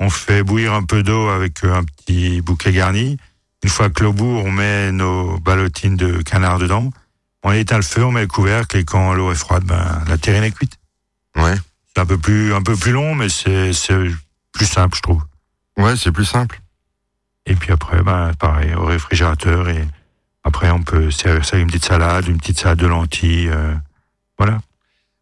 On 0.00 0.10
fait 0.10 0.42
bouillir 0.42 0.74
un 0.74 0.82
peu 0.82 1.02
d'eau 1.02 1.28
avec 1.28 1.64
euh, 1.64 1.74
un 1.74 1.84
petit 1.84 2.40
bouquet 2.40 2.72
garni. 2.72 3.16
Une 3.62 3.70
fois 3.70 3.90
que 3.90 4.02
l'eau 4.02 4.12
bout, 4.12 4.24
on 4.24 4.50
met 4.50 4.92
nos 4.92 5.38
ballotines 5.38 5.96
de 5.96 6.22
canard 6.22 6.58
dedans. 6.58 6.90
On 7.42 7.52
éteint 7.52 7.76
le 7.76 7.82
feu, 7.82 8.04
on 8.04 8.12
met 8.12 8.22
le 8.22 8.26
couvercle 8.26 8.76
et 8.76 8.84
quand 8.84 9.14
l'eau 9.14 9.30
est 9.30 9.36
froide, 9.36 9.64
ben, 9.64 10.02
la 10.08 10.18
terrine 10.18 10.44
est 10.44 10.50
cuite. 10.50 10.78
Ouais. 11.36 11.54
C'est 11.94 12.00
un 12.00 12.06
peu 12.06 12.18
plus, 12.18 12.54
un 12.54 12.62
peu 12.62 12.76
plus 12.76 12.92
long, 12.92 13.14
mais 13.14 13.28
c'est, 13.28 13.72
c'est 13.72 13.94
plus 14.52 14.66
simple, 14.66 14.96
je 14.96 15.02
trouve. 15.02 15.22
Ouais, 15.76 15.96
c'est 15.96 16.12
plus 16.12 16.24
simple. 16.24 16.60
Et 17.46 17.54
puis 17.54 17.72
après, 17.72 18.02
ben, 18.02 18.32
pareil, 18.38 18.74
au 18.74 18.84
réfrigérateur 18.84 19.68
et 19.68 19.86
après, 20.42 20.70
on 20.70 20.82
peut 20.82 21.10
servir 21.10 21.44
ça 21.44 21.56
avec 21.56 21.64
une 21.64 21.70
petite 21.70 21.86
salade, 21.86 22.28
une 22.28 22.38
petite 22.38 22.58
salade 22.58 22.78
de 22.78 22.86
lentilles, 22.86 23.48
euh, 23.48 23.74
voilà. 24.38 24.60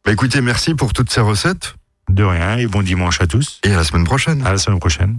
Bah 0.05 0.11
écoutez, 0.13 0.41
merci 0.41 0.75
pour 0.75 0.93
toutes 0.93 1.11
ces 1.11 1.21
recettes 1.21 1.77
De 2.11 2.25
rien 2.25 2.59
et 2.59 2.67
bon 2.67 2.83
dimanche 2.83 3.21
à 3.21 3.27
tous. 3.27 3.61
et 3.65 3.73
à 3.73 3.77
la 3.77 3.85
semaine 3.85 4.05
prochaine. 4.05 4.45
À 4.47 4.53
la 4.53 4.59
semaine 4.59 4.81
prochaine. 4.81 5.19